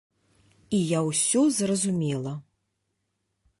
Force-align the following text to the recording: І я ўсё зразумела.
І 0.77 0.79
я 0.91 0.99
ўсё 1.09 1.43
зразумела. 1.59 2.33